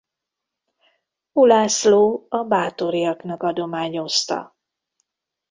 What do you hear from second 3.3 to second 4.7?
adományozta.